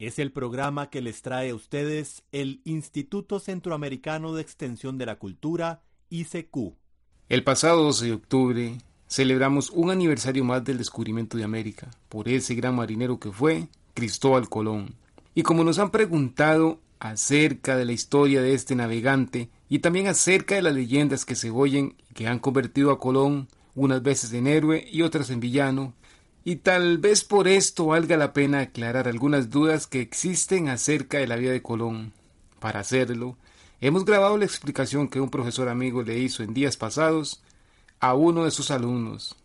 [0.00, 5.16] Es el programa que les trae a ustedes el Instituto Centroamericano de Extensión de la
[5.16, 6.72] Cultura, ICQ.
[7.28, 12.54] El pasado 12 de octubre celebramos un aniversario más del descubrimiento de América por ese
[12.54, 14.94] gran marinero que fue Cristóbal Colón.
[15.34, 20.54] Y como nos han preguntado acerca de la historia de este navegante y también acerca
[20.54, 24.46] de las leyendas que se oyen y que han convertido a Colón unas veces en
[24.46, 25.92] héroe y otras en villano,
[26.44, 31.26] y tal vez por esto valga la pena aclarar algunas dudas que existen acerca de
[31.26, 32.12] la vida de Colón.
[32.58, 33.36] Para hacerlo,
[33.80, 37.40] hemos grabado la explicación que un profesor amigo le hizo en días pasados
[38.00, 39.36] a uno de sus alumnos.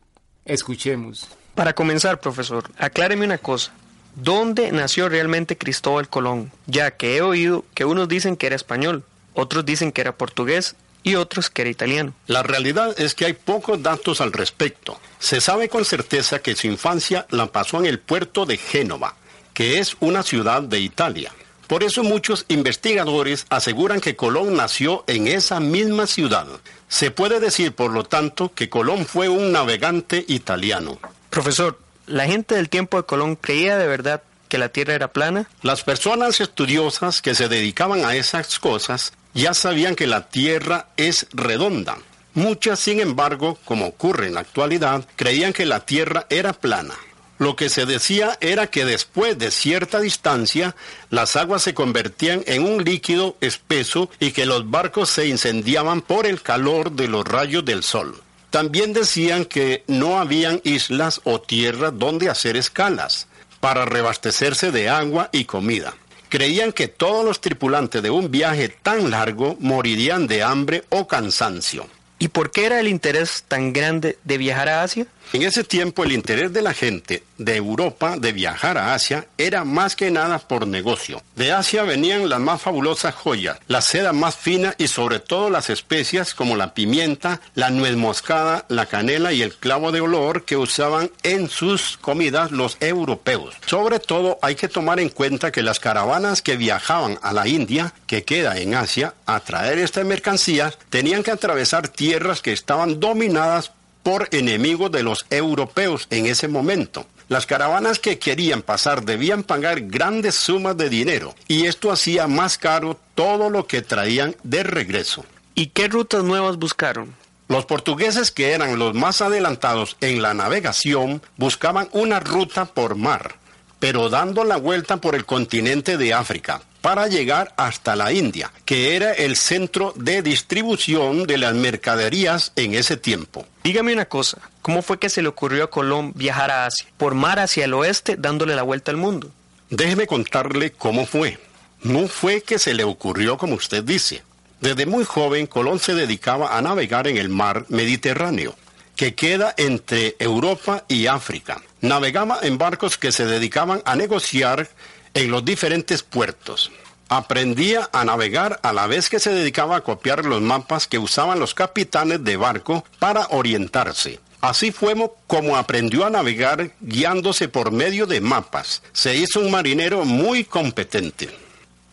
[0.46, 1.28] Escuchemos.
[1.56, 3.73] Para comenzar, profesor, acláreme una cosa.
[4.16, 6.52] ¿Dónde nació realmente Cristóbal Colón?
[6.68, 10.76] Ya que he oído que unos dicen que era español, otros dicen que era portugués
[11.06, 12.14] y otros que era italiano.
[12.25, 15.00] La realidad es que hay pocos datos al respecto.
[15.20, 19.16] Se sabe con certeza que su infancia la pasó en el puerto de Génova,
[19.54, 21.32] que es una ciudad de Italia.
[21.67, 26.48] Por eso muchos investigadores aseguran que Colón nació en esa misma ciudad.
[26.88, 30.99] Se puede decir, por lo tanto, que Colón fue un navegante italiano.
[31.30, 35.49] Profesor, ¿la gente del tiempo de Colón creía de verdad que la Tierra era plana?
[35.61, 41.28] Las personas estudiosas que se dedicaban a esas cosas ya sabían que la Tierra es
[41.32, 41.98] redonda.
[42.34, 46.96] Muchas, sin embargo, como ocurre en la actualidad, creían que la Tierra era plana.
[47.38, 50.76] Lo que se decía era que después de cierta distancia,
[51.10, 56.26] las aguas se convertían en un líquido espeso y que los barcos se incendiaban por
[56.26, 58.22] el calor de los rayos del sol.
[58.52, 63.28] También decían que no habían islas o tierras donde hacer escalas
[63.60, 65.94] para reabastecerse de agua y comida.
[66.30, 71.87] Creían que todos los tripulantes de un viaje tan largo morirían de hambre o cansancio.
[72.17, 75.08] ¿Y por qué era el interés tan grande de viajar a Asia?
[75.33, 79.65] En ese tiempo el interés de la gente de Europa de viajar a Asia era
[79.65, 81.21] más que nada por negocio.
[81.36, 85.69] De Asia venían las más fabulosas joyas, la seda más fina y sobre todo las
[85.69, 90.55] especias como la pimienta, la nuez moscada, la canela y el clavo de olor que
[90.55, 93.55] usaban en sus comidas los europeos.
[93.65, 97.93] Sobre todo hay que tomar en cuenta que las caravanas que viajaban a la India,
[98.07, 103.71] que queda en Asia, a traer estas mercancías, tenían que atravesar tierras que estaban dominadas
[104.05, 107.08] por enemigos de los europeos en ese momento.
[107.27, 112.60] Las caravanas que querían pasar debían pagar grandes sumas de dinero y esto hacía más
[112.60, 115.26] caro todo lo que traían de regreso.
[115.55, 117.16] ¿Y qué rutas nuevas buscaron?
[117.48, 123.37] Los portugueses que eran los más adelantados en la navegación buscaban una ruta por mar,
[123.80, 128.96] pero dando la vuelta por el continente de África, para llegar hasta la India, que
[128.96, 133.48] era el centro de distribución de las mercaderías en ese tiempo.
[133.63, 137.16] Dígame una cosa, ¿cómo fue que se le ocurrió a Colón viajar a Asia, por
[137.16, 139.31] mar hacia el oeste, dándole la vuelta al mundo?
[139.72, 141.40] Déjeme contarle cómo fue.
[141.81, 144.22] No fue que se le ocurrió como usted dice.
[144.62, 148.56] Desde muy joven, Colón se dedicaba a navegar en el mar Mediterráneo,
[148.96, 151.64] que queda entre Europa y África.
[151.81, 154.70] Navegaba en barcos que se dedicaban a negociar
[155.16, 156.72] en los diferentes puertos.
[157.08, 161.40] Aprendía a navegar a la vez que se dedicaba a copiar los mapas que usaban
[161.40, 164.20] los capitanes de barco para orientarse.
[164.42, 164.96] Así fue
[165.26, 168.84] como aprendió a navegar guiándose por medio de mapas.
[168.92, 171.30] Se hizo un marinero muy competente.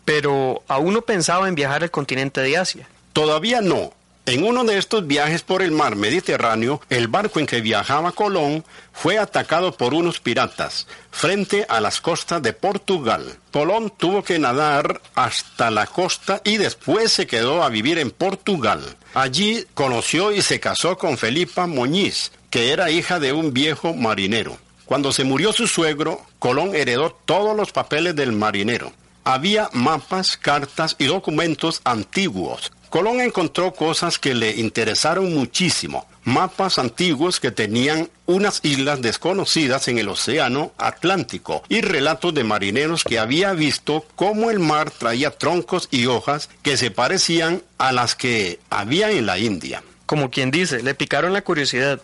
[0.05, 2.87] Pero aún no pensaba en viajar al continente de Asia.
[3.13, 3.93] Todavía no,
[4.25, 8.63] En uno de estos viajes por el mar Mediterráneo, el barco en que viajaba Colón
[8.93, 13.37] fue atacado por unos piratas frente a las costas de Portugal.
[13.51, 18.95] Colón tuvo que nadar hasta la costa y después se quedó a vivir en Portugal.
[19.13, 24.57] Allí conoció y se casó con Felipa Moñiz, que era hija de un viejo marinero.
[24.85, 28.93] Cuando se murió su suegro, Colón heredó todos los papeles del marinero.
[29.25, 37.39] Había mapas, cartas y documentos antiguos Colón encontró cosas que le interesaron muchísimo, mapas antiguos
[37.39, 43.53] que tenían unas islas desconocidas en el Océano Atlántico y relatos de marineros que había
[43.53, 49.09] visto cómo el mar traía troncos y hojas que se parecían a las que había
[49.09, 49.81] en la India.
[50.05, 51.99] Como quien dice, le picaron la curiosidad.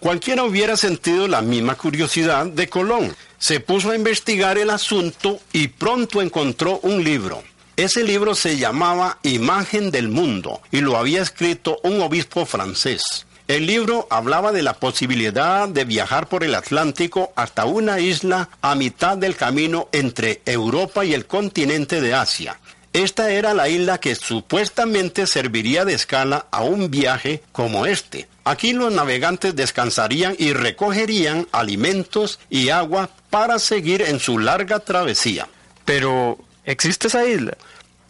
[0.00, 3.16] Cualquiera hubiera sentido la misma curiosidad de Colón.
[3.38, 7.42] Se puso a investigar el asunto y pronto encontró un libro.
[7.76, 13.26] Ese libro se llamaba Imagen del Mundo y lo había escrito un obispo francés.
[13.48, 18.74] El libro hablaba de la posibilidad de viajar por el Atlántico hasta una isla a
[18.74, 22.58] mitad del camino entre Europa y el continente de Asia.
[22.94, 28.26] Esta era la isla que supuestamente serviría de escala a un viaje como este.
[28.44, 35.46] Aquí los navegantes descansarían y recogerían alimentos y agua para seguir en su larga travesía.
[35.84, 37.56] Pero, ¿Existe esa isla?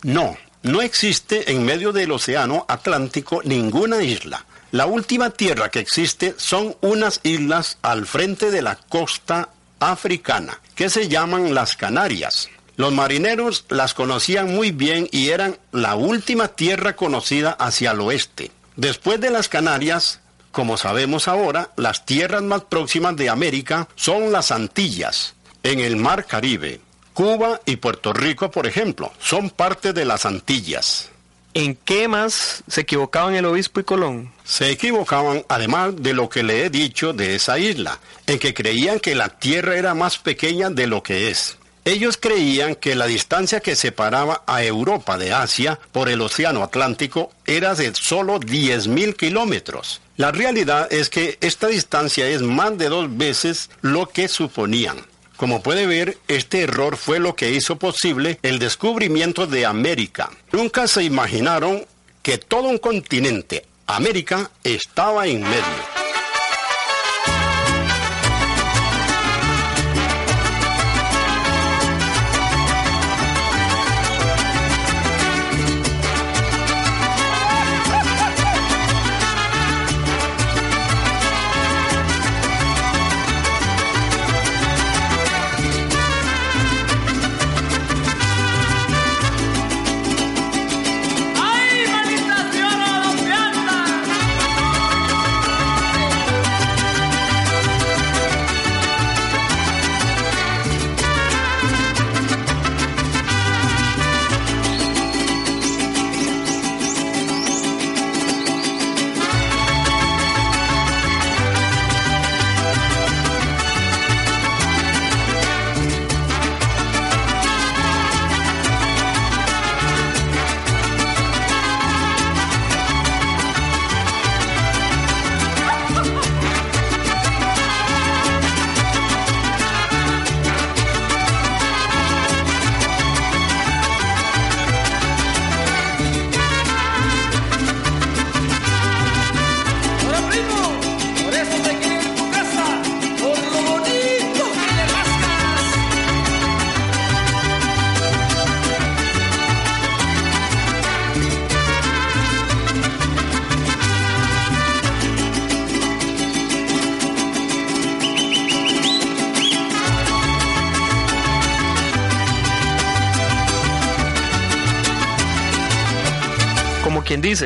[0.03, 4.47] No, no existe en medio del Océano Atlántico ninguna isla.
[4.73, 10.89] La última tierra que existe son unas islas al frente de la costa africana, que
[10.89, 12.49] se llaman las Canarias.
[12.77, 18.51] Los marineros las conocían muy bien y eran la última tierra conocida hacia el oeste.
[18.77, 20.21] Después de las Canarias,
[20.51, 26.25] como sabemos ahora, las tierras más próximas de América son las Antillas, en el Mar
[26.25, 26.81] Caribe,
[27.17, 31.09] Cuba y Puerto Rico, por ejemplo, son parte de las Antillas.
[31.55, 34.31] ¿En qué más se equivocaban el obispo y Colón?
[34.45, 39.01] Se equivocaban además de lo que le he dicho de esa isla, en que creían
[39.01, 41.57] que la Tierra era más pequeña de lo que es.
[41.87, 47.31] Ellos creían que la distancia que separaba a Europa de Asia por el Océano Atlántico
[47.47, 50.03] era de solo 10.000 kilómetros.
[50.19, 54.99] La realidad es que esta distancia es más de dos veces lo que suponían.
[55.37, 60.31] Como puede ver, este error fue lo que hizo posible el descubrimiento de América.
[60.53, 61.85] Nunca se imaginaron
[62.23, 65.96] que todo un continente, América, estaba en medio.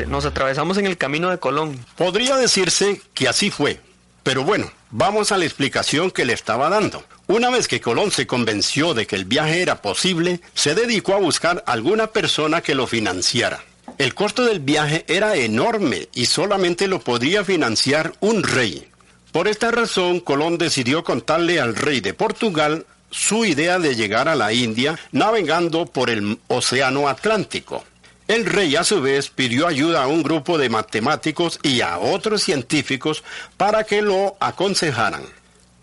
[0.07, 1.77] Nos atravesamos en el camino de Colón.
[1.97, 3.79] Podría decirse que así fue,
[4.23, 7.03] pero bueno, vamos a la explicación que le estaba dando.
[7.27, 11.19] Una vez que Colón se convenció de que el viaje era posible, se dedicó a
[11.19, 13.63] buscar alguna persona que lo financiara.
[13.97, 18.87] El costo del viaje era enorme y solamente lo podría financiar un rey.
[19.31, 24.35] Por esta razón, Colón decidió contarle al rey de Portugal su idea de llegar a
[24.35, 27.83] la India navegando por el Océano Atlántico.
[28.27, 32.43] El rey a su vez pidió ayuda a un grupo de matemáticos y a otros
[32.43, 33.23] científicos
[33.57, 35.23] para que lo aconsejaran.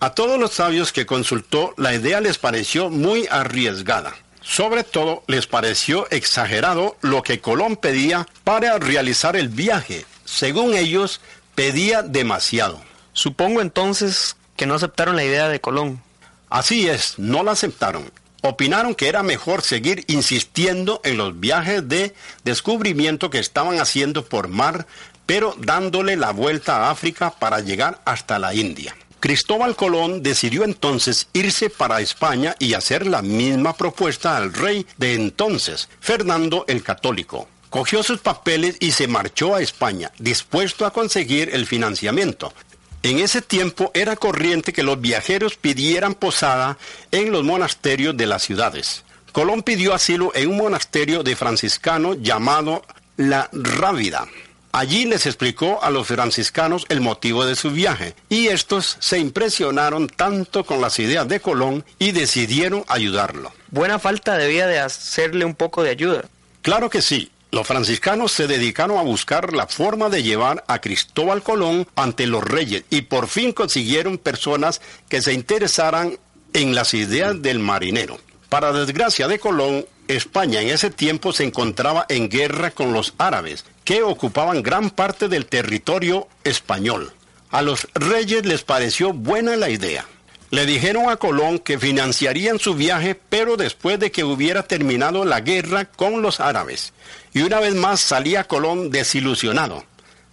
[0.00, 4.14] A todos los sabios que consultó la idea les pareció muy arriesgada.
[4.40, 10.06] Sobre todo les pareció exagerado lo que Colón pedía para realizar el viaje.
[10.24, 11.20] según ellos,
[11.54, 12.80] pedía demasiado.
[13.12, 16.00] Supongo entonces que no aceptaron la idea de Colón.
[16.48, 18.10] Así es, no la aceptaron.
[18.42, 22.14] Opinaron que era mejor seguir insistiendo en los viajes de
[22.44, 24.86] descubrimiento que estaban haciendo por mar,
[25.26, 28.94] pero dándole la vuelta a África para llegar hasta la India.
[29.20, 35.14] Cristóbal Colón decidió entonces irse para España y hacer la misma propuesta al rey de
[35.14, 37.48] entonces, Fernando el Católico.
[37.68, 42.54] Cogió sus papeles y se marchó a España, dispuesto a conseguir el financiamiento.
[43.02, 46.78] En ese tiempo era corriente que los viajeros pidieran posada
[47.12, 49.04] en los monasterios de las ciudades.
[49.32, 52.82] Colón pidió asilo en un monasterio de franciscano llamado
[53.16, 54.26] La Rábida.
[54.72, 60.08] Allí les explicó a los franciscanos el motivo de su viaje y estos se impresionaron
[60.08, 63.52] tanto con las ideas de Colón y decidieron ayudarlo.
[63.70, 66.24] Buena falta debía de hacerle un poco de ayuda.
[66.62, 67.30] Claro que sí.
[67.50, 72.44] Los franciscanos se dedicaron a buscar la forma de llevar a Cristóbal Colón ante los
[72.44, 76.18] reyes y por fin consiguieron personas que se interesaran
[76.52, 78.18] en las ideas del marinero.
[78.50, 83.64] Para desgracia de Colón, España en ese tiempo se encontraba en guerra con los árabes,
[83.84, 87.12] que ocupaban gran parte del territorio español.
[87.50, 90.06] A los reyes les pareció buena la idea.
[90.50, 95.40] Le dijeron a Colón que financiarían su viaje, pero después de que hubiera terminado la
[95.40, 96.94] guerra con los árabes.
[97.34, 99.84] Y una vez más salía Colón desilusionado,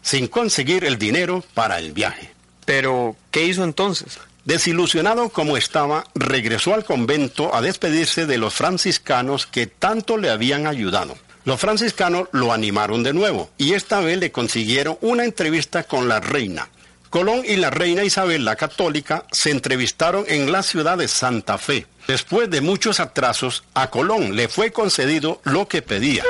[0.02, 2.32] sin conseguir el dinero para el viaje.
[2.66, 4.18] Pero, ¿qué hizo entonces?
[4.46, 10.66] Desilusionado como estaba, regresó al convento a despedirse de los franciscanos que tanto le habían
[10.66, 11.18] ayudado.
[11.44, 16.20] Los franciscanos lo animaron de nuevo y esta vez le consiguieron una entrevista con la
[16.20, 16.70] reina.
[17.16, 21.88] Colón y la reina Isabel la Católica se entrevistaron en la ciudad de Santa Fe.
[22.10, 26.26] Después de muchos atrasos, a Colón le fue concedido lo que pedía.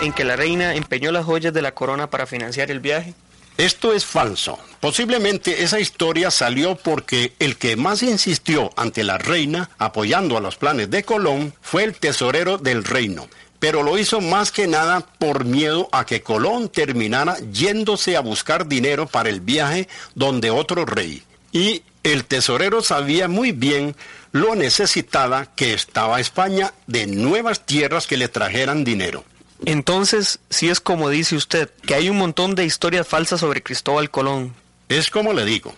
[0.00, 3.14] En que la reina empeñó las joyas de la corona para financiar el viaje?
[3.58, 4.58] Esto es falso.
[4.80, 10.56] Posiblemente esa historia salió porque el que más insistió ante la reina apoyando a los
[10.56, 13.28] planes de Colón fue el tesorero del reino.
[13.58, 18.66] Pero lo hizo más que nada por miedo a que Colón terminara yéndose a buscar
[18.66, 21.22] dinero para el viaje donde otro rey.
[21.52, 23.94] Y el tesorero sabía muy bien
[24.32, 29.24] lo necesitada que estaba España de nuevas tierras que le trajeran dinero.
[29.64, 34.10] Entonces, si es como dice usted, que hay un montón de historias falsas sobre Cristóbal
[34.10, 34.54] Colón.
[34.88, 35.74] Es como le digo.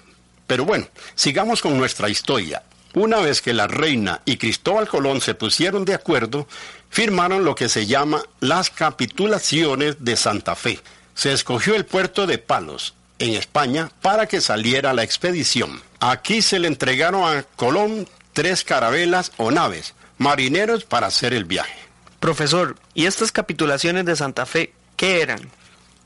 [0.47, 2.63] Pero bueno, sigamos con nuestra historia.
[2.95, 6.47] Una vez que la reina y Cristóbal Colón se pusieron de acuerdo,
[6.91, 10.81] firmaron lo que se llama las capitulaciones de Santa Fe.
[11.15, 15.83] Se escogió el puerto de Palos, en España, para que saliera la expedición.
[15.99, 21.79] Aquí se le entregaron a Colón tres carabelas o naves, marineros para hacer el viaje.
[22.25, 25.51] Profesor, ¿y estas capitulaciones de Santa Fe qué ¿Qué eran?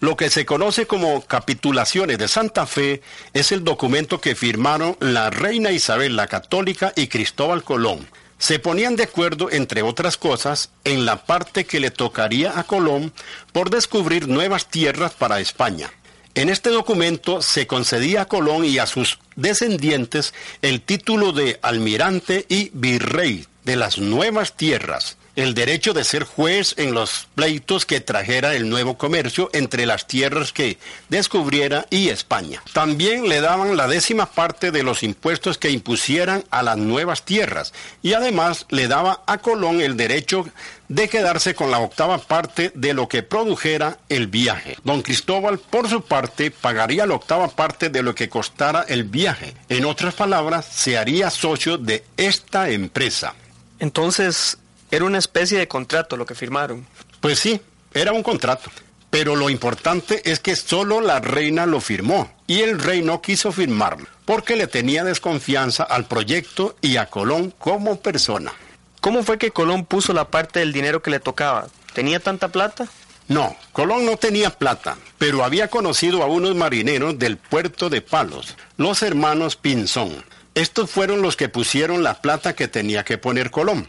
[0.01, 3.03] Lo que se conoce como capitulaciones de Santa Fe
[3.35, 8.09] es el documento que firmaron la reina Isabel la Católica y Cristóbal Colón.
[8.37, 13.13] Se ponían de acuerdo, entre otras cosas, en la parte que le tocaría a Colón
[13.53, 15.89] por descubrir nuevas tierras para España.
[16.35, 22.45] En este documento se concedía a Colón y a sus descendientes el título de almirante
[22.49, 28.01] y virrey de las nuevas tierras, el derecho de ser juez en los pleitos que
[28.01, 30.79] trajera el nuevo comercio entre las tierras que
[31.11, 32.61] descubriera y España.
[32.73, 37.73] También le daban la décima parte de los impuestos que impusieran a las nuevas tierras
[38.03, 40.45] y además le daba a Colón el derecho
[40.89, 44.77] de quedarse con la octava parte de lo que produjera el viaje.
[44.83, 49.55] Don Cristóbal, por su parte, pagaría la octava parte de lo que costara el viaje.
[49.69, 53.37] En otras palabras, se haría socio de esta empresa.
[53.79, 54.59] Entonces,
[54.91, 56.87] era una especie de contrato lo que firmaron.
[57.21, 57.61] Pues sí,
[57.95, 58.71] era un contrato.
[59.11, 63.53] Pero lo importante es que solo la reina lo firmó y el rey no quiso
[63.53, 68.53] firmarlo porque le tenía desconfianza al proyecto y a Colón como persona.
[69.01, 71.69] ¿Cómo fue que Colón puso la parte del dinero que le tocaba?
[71.95, 72.87] ¿Tenía tanta plata?
[73.29, 78.57] No, Colón no tenía plata, pero había conocido a unos marineros del puerto de Palos,
[78.77, 80.25] los hermanos Pinzón.
[80.55, 83.89] Estos fueron los que pusieron la plata que tenía que poner Colón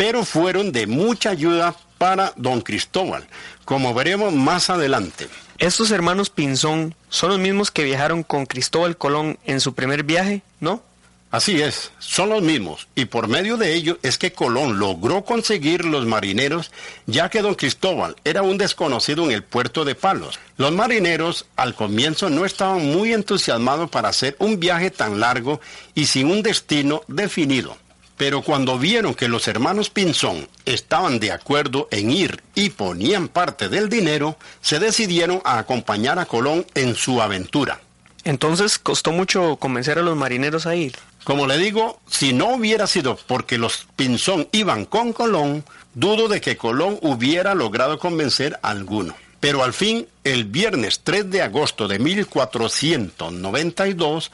[0.00, 3.28] pero fueron de mucha ayuda para don Cristóbal,
[3.66, 5.28] como veremos más adelante.
[5.58, 10.40] Estos hermanos Pinzón son los mismos que viajaron con Cristóbal Colón en su primer viaje,
[10.58, 10.82] ¿no?
[11.30, 15.84] Así es, son los mismos, y por medio de ello es que Colón logró conseguir
[15.84, 16.72] los marineros,
[17.04, 20.40] ya que don Cristóbal era un desconocido en el puerto de Palos.
[20.56, 25.60] Los marineros al comienzo no estaban muy entusiasmados para hacer un viaje tan largo
[25.94, 27.76] y sin un destino definido.
[28.20, 33.70] Pero cuando vieron que los hermanos Pinzón estaban de acuerdo en ir y ponían parte
[33.70, 37.80] del dinero, se decidieron a acompañar a Colón en su aventura.
[38.24, 40.96] Entonces costó mucho convencer a los marineros a ir.
[41.24, 46.42] Como le digo, si no hubiera sido porque los Pinzón iban con Colón, dudo de
[46.42, 49.16] que Colón hubiera logrado convencer a alguno.
[49.40, 54.30] Pero al fin, el viernes 3 de agosto de 1492,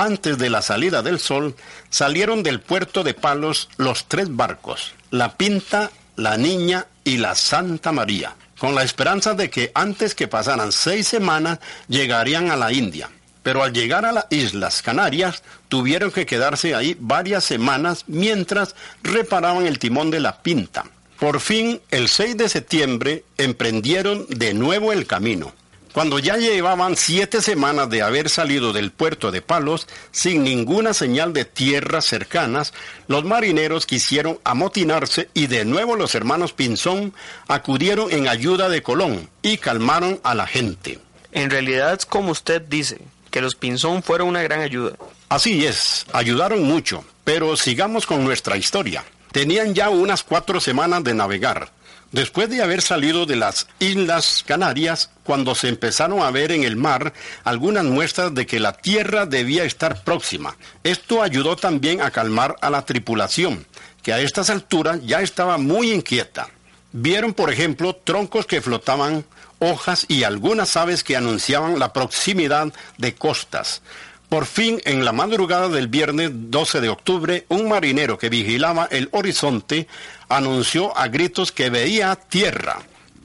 [0.00, 1.54] antes de la salida del sol,
[1.90, 7.92] salieron del puerto de Palos los tres barcos, la Pinta, la Niña y la Santa
[7.92, 11.58] María, con la esperanza de que antes que pasaran seis semanas
[11.88, 13.10] llegarían a la India.
[13.42, 19.66] Pero al llegar a las Islas Canarias, tuvieron que quedarse ahí varias semanas mientras reparaban
[19.66, 20.84] el timón de la Pinta.
[21.18, 25.52] Por fin, el 6 de septiembre, emprendieron de nuevo el camino.
[25.92, 31.32] Cuando ya llevaban siete semanas de haber salido del puerto de Palos, sin ninguna señal
[31.32, 32.72] de tierras cercanas,
[33.08, 37.12] los marineros quisieron amotinarse y de nuevo los hermanos Pinzón
[37.48, 41.00] acudieron en ayuda de Colón y calmaron a la gente.
[41.32, 42.98] En realidad es como usted dice,
[43.30, 44.92] que los Pinzón fueron una gran ayuda.
[45.28, 49.04] Así es, ayudaron mucho, pero sigamos con nuestra historia.
[49.32, 51.70] Tenían ya unas cuatro semanas de navegar.
[52.12, 56.74] Después de haber salido de las Islas Canarias, cuando se empezaron a ver en el
[56.74, 57.12] mar
[57.44, 60.56] algunas muestras de que la tierra debía estar próxima.
[60.82, 63.64] Esto ayudó también a calmar a la tripulación,
[64.02, 66.48] que a estas alturas ya estaba muy inquieta.
[66.90, 69.24] Vieron, por ejemplo, troncos que flotaban,
[69.60, 73.82] hojas y algunas aves que anunciaban la proximidad de costas.
[74.30, 79.08] Por fin, en la madrugada del viernes 12 de octubre, un marinero que vigilaba el
[79.10, 79.88] horizonte
[80.28, 82.78] anunció a gritos que veía tierra.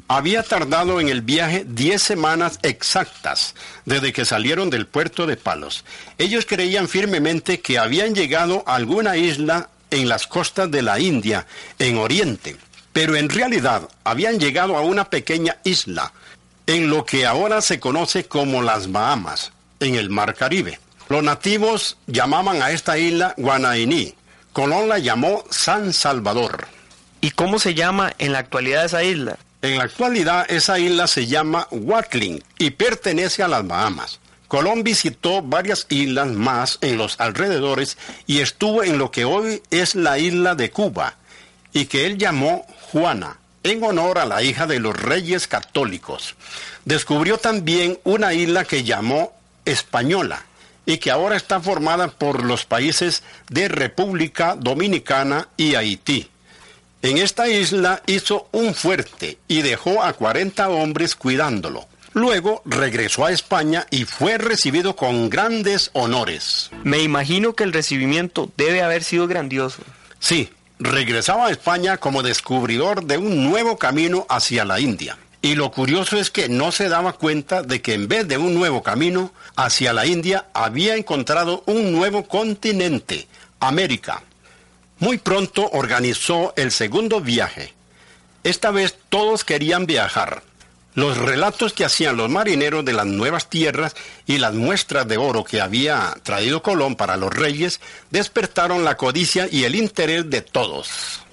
[0.08, 3.54] Había tardado en el viaje diez semanas exactas
[3.86, 5.86] desde que salieron del puerto de Palos.
[6.18, 11.46] Ellos creían firmemente que habían llegado a alguna isla en las costas de la India,
[11.78, 12.58] en Oriente,
[12.94, 16.14] pero en realidad habían llegado a una pequeña isla,
[16.66, 20.80] en lo que ahora se conoce como las Bahamas, en el Mar Caribe.
[21.08, 24.16] Los nativos llamaban a esta isla Guanainí.
[24.54, 26.68] Colón la llamó San Salvador.
[27.22, 29.38] ¿Y cómo se llama en la actualidad esa isla?
[29.62, 34.20] En la actualidad esa isla se llama Watling y pertenece a las Bahamas.
[34.48, 39.94] Colón visitó varias islas más en los alrededores y estuvo en lo que hoy es
[39.94, 41.18] la isla de Cuba
[41.72, 46.36] y que él llamó Juana, en honor a la hija de los reyes católicos.
[46.86, 49.34] Descubrió también una isla que llamó
[49.66, 50.46] Española
[50.86, 56.30] y que ahora está formada por los países de República Dominicana y Haití.
[57.02, 61.88] En esta isla hizo un fuerte y dejó a 40 hombres cuidándolo.
[62.14, 66.72] Luego regresó a España y fue recibido con grandes honores.
[66.84, 69.84] Me imagino que el recibimiento debe haber sido grandioso.
[70.20, 75.18] Sí, regresaba a España como descubridor de un nuevo camino hacia la India.
[75.46, 78.56] Y lo curioso es que no se daba cuenta de que en vez de un
[78.56, 83.28] nuevo camino hacia la India había encontrado un nuevo continente,
[83.60, 84.24] América.
[84.98, 87.76] Muy pronto organizó el segundo viaje.
[88.44, 90.42] Esta vez todos querían viajar.
[90.96, 95.44] Los relatos que hacían los marineros de las nuevas tierras y las muestras de oro
[95.44, 101.24] que había traído Colón para los reyes despertaron la codicia y el interés de todos.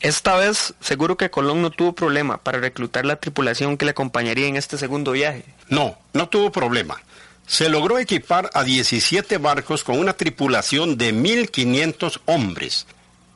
[0.00, 4.46] Esta vez seguro que Colón no tuvo problema para reclutar la tripulación que le acompañaría
[4.46, 5.44] en este segundo viaje.
[5.68, 7.02] No, no tuvo problema.
[7.46, 12.86] Se logró equipar a 17 barcos con una tripulación de 1.500 hombres.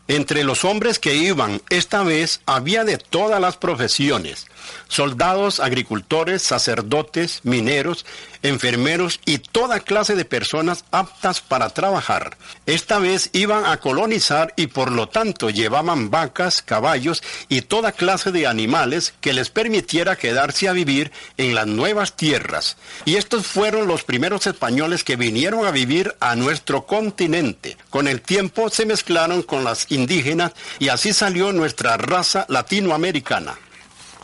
[0.06, 4.46] Entre los hombres que iban esta vez había de todas las profesiones,
[4.86, 8.04] soldados, agricultores, sacerdotes, mineros,
[8.42, 12.36] enfermeros y toda clase de personas aptas para trabajar.
[12.66, 18.30] Esta vez iban a colonizar y por lo tanto llevaban vacas, caballos y toda clase
[18.30, 22.76] de animales que les permitiera quedarse a vivir en las nuevas tierras.
[23.06, 27.78] Y estos fueron los primeros españoles que vinieron a vivir a nuestro continente.
[27.88, 33.57] Con el tiempo se mezclaron con las indígenas y así salió nuestra raza latinoamericana.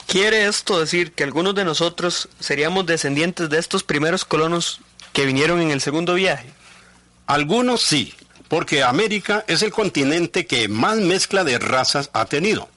[0.06, 4.80] ¿Quiere esto decir que algunos de nosotros seríamos descendientes de estos primeros colonos
[5.12, 6.50] que vinieron en el segundo viaje?
[7.26, 8.14] Algunos sí,
[8.48, 12.68] porque América es el continente que más mezcla de razas ha tenido.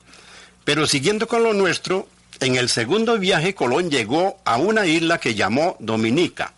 [0.64, 2.08] Pero siguiendo con lo nuestro,
[2.40, 6.54] en el segundo viaje Colón llegó a una isla que llamó Dominica.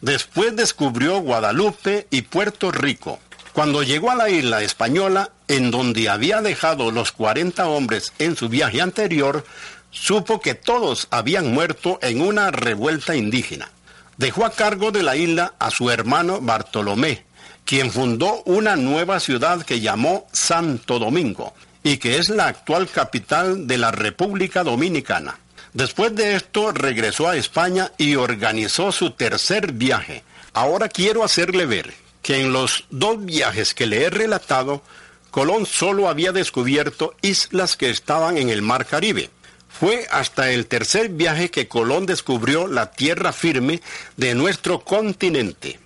[0.00, 3.18] Después descubrió Guadalupe y Puerto Rico.
[3.52, 8.48] Cuando llegó a la isla española, en donde había dejado los 40 hombres en su
[8.48, 9.44] viaje anterior,
[9.90, 13.70] supo que todos habían muerto en una revuelta indígena.
[14.16, 17.24] Dejó a cargo de la isla a su hermano Bartolomé,
[17.64, 23.66] quien fundó una nueva ciudad que llamó Santo Domingo y que es la actual capital
[23.66, 25.40] de la República Dominicana.
[25.72, 30.22] Después de esto regresó a España y organizó su tercer viaje.
[30.52, 34.82] Ahora quiero hacerle ver que en los dos viajes que le he relatado,
[35.30, 39.30] Colón solo había descubierto islas que estaban en el Mar Caribe.
[39.68, 43.80] Fue hasta el tercer viaje que Colón descubrió la tierra firme
[44.16, 45.78] de nuestro continente.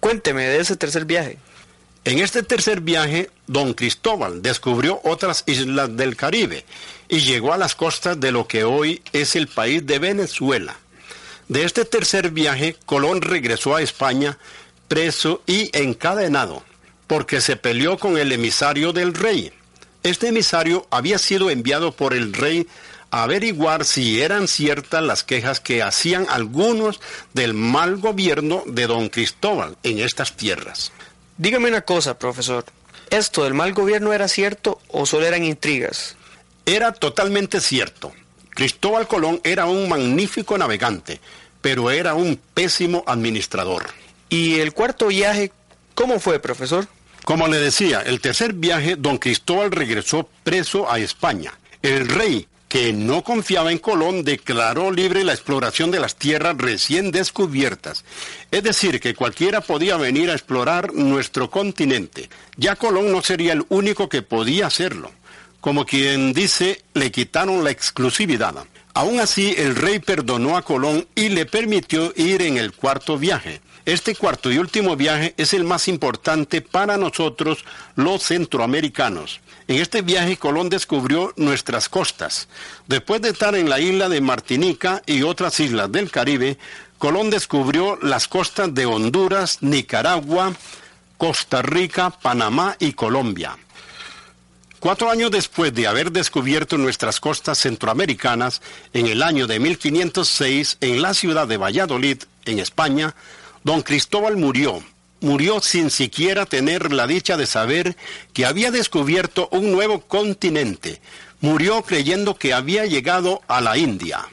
[0.00, 1.38] Cuénteme de ese tercer viaje.
[2.04, 6.64] En este tercer viaje, don Cristóbal descubrió otras islas del Caribe
[7.08, 10.76] y llegó a las costas de lo que hoy es el país de Venezuela.
[11.48, 14.38] De este tercer viaje, Colón regresó a España
[14.88, 16.62] preso y encadenado,
[17.06, 19.52] porque se peleó con el emisario del rey.
[20.02, 22.66] Este emisario había sido enviado por el rey
[23.10, 27.00] averiguar si eran ciertas las quejas que hacían algunos
[27.32, 30.92] del mal gobierno de don Cristóbal en estas tierras.
[31.36, 32.64] Dígame una cosa, profesor.
[33.10, 36.16] ¿Esto del mal gobierno era cierto o solo eran intrigas?
[36.66, 38.12] Era totalmente cierto.
[38.50, 41.20] Cristóbal Colón era un magnífico navegante,
[41.60, 43.86] pero era un pésimo administrador.
[44.28, 45.52] ¿Y el cuarto viaje
[45.94, 46.86] cómo fue, profesor?
[47.24, 51.52] Como le decía, el tercer viaje, don Cristóbal regresó preso a España.
[51.82, 57.10] El rey, que no confiaba en Colón, declaró libre la exploración de las tierras recién
[57.10, 58.04] descubiertas.
[58.50, 62.28] Es decir, que cualquiera podía venir a explorar nuestro continente.
[62.56, 65.10] Ya Colón no sería el único que podía hacerlo.
[65.60, 68.54] Como quien dice, le quitaron la exclusividad.
[68.94, 73.60] Aún así, el rey perdonó a Colón y le permitió ir en el cuarto viaje.
[73.88, 77.64] Este cuarto y último viaje es el más importante para nosotros
[77.96, 79.40] los centroamericanos.
[79.66, 82.48] En este viaje Colón descubrió nuestras costas.
[82.86, 86.58] Después de estar en la isla de Martinica y otras islas del Caribe,
[86.98, 90.52] Colón descubrió las costas de Honduras, Nicaragua,
[91.16, 93.56] Costa Rica, Panamá y Colombia.
[94.80, 98.60] Cuatro años después de haber descubierto nuestras costas centroamericanas,
[98.92, 103.14] en el año de 1506, en la ciudad de Valladolid, en España,
[103.64, 104.82] Don Cristóbal murió,
[105.20, 107.96] murió sin siquiera tener la dicha de saber
[108.32, 111.00] que había descubierto un nuevo continente.
[111.40, 114.26] Murió creyendo que había llegado a la India.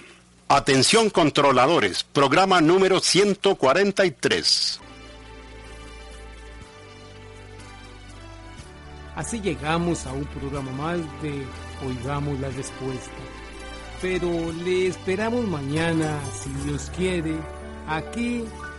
[0.47, 4.79] Atención controladores, programa número 143.
[9.15, 11.45] Así llegamos a un programa más de
[11.87, 13.11] Oigamos la Respuesta.
[14.01, 17.35] Pero le esperamos mañana, si Dios quiere,
[17.87, 18.43] aquí